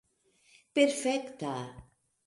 perfekta 0.73 1.55